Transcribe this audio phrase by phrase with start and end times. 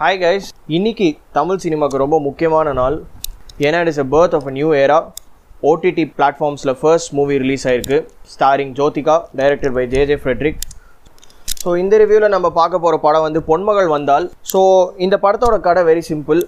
[0.00, 2.96] Hi guys இன்னைக்கு தமிழ் சினிமாவுக்கு ரொம்ப முக்கியமான நாள்.
[3.66, 4.98] ஏன்னா it is a birth of a new era
[5.68, 7.98] OTT பிளாட்ஃபார்ம்ஸில் first movie release ஆயிருக்கு.
[8.32, 10.58] Starring Jyothika director by J J Fredrick
[11.62, 14.26] so இந்த ரிவ்யூவில் நம்ம பார்க்க போகிற படம் வந்து பொன்மகள் வந்தால்.
[14.52, 14.60] ஸோ
[15.06, 16.42] இந்த படத்தோட கடை வெரி சிம்பிள்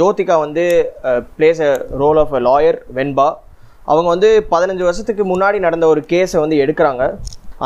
[0.00, 0.66] ஜோதிகா வந்து
[1.38, 1.72] plays a
[2.02, 3.28] role of a lawyer Venba.
[3.92, 7.02] அவங்க வந்து பதினஞ்சு வருஷத்துக்கு முன்னாடி நடந்த ஒரு கேஸை வந்து எடுக்கிறாங்க.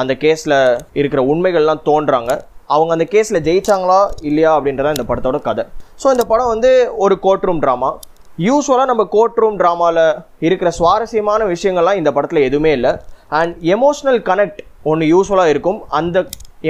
[0.02, 0.58] அந்த கேஸில்
[1.00, 2.32] இருக்கிற உண்மைகள்லாம் தோன்றாங்க.
[2.74, 5.64] அவங்க அந்த கேஸில் ஜெயிச்சாங்களா இல்லையா அப்படின்றதான் இந்த படத்தோட கதை.
[6.02, 6.70] ஸோ இந்த படம் வந்து
[7.04, 7.90] ஒரு கோர்ட் ரூம் ட்ராமா
[8.48, 10.04] யூஸ்வலாக நம்ம கோர்ட் ரூம் ட்ராமாவில்
[10.46, 12.92] இருக்கிற சுவாரஸ்யமான விஷயங்கள்லாம் இந்த படத்தில் எதுவுமே இல்லை.
[13.38, 15.80] அண்ட் எமோஷ்னல் கனெக்ட் ஒன்று யூஸ்ஃபுல்லாக இருக்கும்.
[15.98, 16.18] அந்த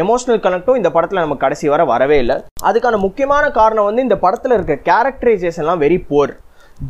[0.02, 2.36] எமோஷ்னல் கனெக்டும் இந்த படத்தில் நம்ம கடைசி வர வரவே இல்லை.
[2.68, 6.32] அதுக்கான முக்கியமான காரணம் வந்து இந்த படத்தில் இருக்க கேரக்டரைசேஷன்லாம் வெரி புவர்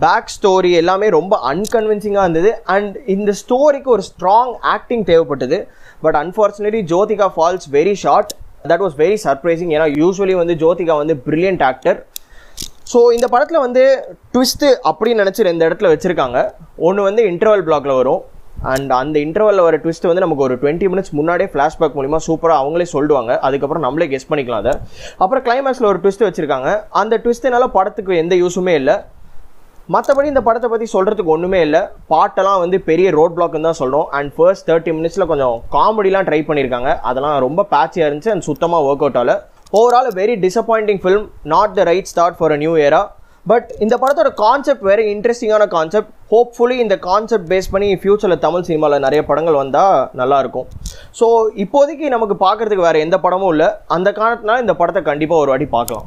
[0.02, 2.50] பேக் ஸ்டோரி எல்லாமே ரொம்ப அன்கன்வின்சிங்காக இருந்தது.
[2.74, 5.58] அண்ட் இந்த ஸ்டோரிக்கு ஒரு ஸ்ட்ராங் ஆக்டிங் தேவைப்பட்டது.
[6.04, 8.34] But unfortunately Jyothika falls very short
[8.68, 12.00] that was very surprising ஏன்னா யூஸ்வலி வந்து ஜோதிகா வந்து பிரில்லியன்ட் ஆக்டர்
[12.92, 13.82] ஸோ இந்த படத்தில் வந்து
[14.32, 16.38] ட்விஸ்ட்டு அப்படின்னு நினச்சி ரெண்டு இடத்துல வச்சுருக்காங்க.
[16.88, 18.22] ஒன்று வந்து இன்டர்வல் பிளாக்ல வரும்.
[18.72, 22.86] அண்ட் அந்த இன்டர்வலில் வர ட்விஸ்ட் வந்து நமக்கு ஒரு டுவெண்ட்டி மினிட்ஸ் முன்னாடியே ஃப்ளாஷ்பேக் மூலிமா சூப்பராக அவங்களே
[22.94, 23.38] சொல்லுவாங்க.
[23.46, 24.74] அதுக்கப்புறம் நம்மளே கெஸ் பண்ணிக்கலாம் அதை.
[25.22, 26.70] அப்புறம் கிளைமேக்ஸில் ஒரு ட்விஸ்ட் வச்சுருக்காங்க.
[27.02, 28.96] அந்த ட்விஸ்ட்னால படத்துக்கு எந்த யூஸுமே இல்லை.
[29.94, 31.80] மற்றபடி இந்த படத்தை பற்றி சொல்கிறதுக்கு ஒன்றுமே இல்லை.
[32.12, 36.90] பாட்டெல்லாம் வந்து பெரிய ரோட் பிளாக்னு தான் சொல்கிறோம் அண்ட் ஃபர்ஸ்ட் தேர்ட்டி மினிட்ஸில் கொஞ்சம் காமெடிலாம் ட்ரை பண்ணியிருக்காங்க
[37.10, 39.34] அதெல்லாம் ரொம்ப பேச்சியாக இருந்துச்சு அண்ட் சுத்தமாக ஒர்க் அவுட் ஆகல.
[39.78, 41.24] Overall very disappointing film
[41.54, 43.02] not the right start for a new இயரா
[43.52, 49.04] பட் இந்த படத்தோட கான்செப்ட் வெரி இன்ட்ரெஸ்டிங்கான கான்செப்ட் ஹோப்ஃபுல்லி இந்த கான்செப்ட் பேஸ் பண்ணி ஃப்யூச்சரில் தமிழ் சினிமாவில்
[49.06, 50.68] நிறைய படங்கள் வந்தால் நல்லாயிருக்கும்
[51.20, 51.28] ஸோ
[51.64, 53.70] இப்போதைக்கு நமக்கு பார்க்குறதுக்கு வேறு எந்த படமும் இல்லை.
[53.96, 56.06] அந்த காரணத்தினால இந்த படத்தை கண்டிப்பாக ஒரு வாட்டி பார்க்கலாம்.